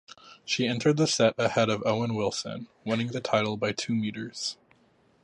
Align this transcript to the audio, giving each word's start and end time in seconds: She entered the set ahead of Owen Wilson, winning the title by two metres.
She 0.43 0.65
entered 0.65 0.97
the 0.97 1.05
set 1.05 1.35
ahead 1.37 1.69
of 1.69 1.83
Owen 1.85 2.15
Wilson, 2.15 2.67
winning 2.83 3.09
the 3.09 3.21
title 3.21 3.55
by 3.55 3.71
two 3.71 3.93
metres. 3.93 4.57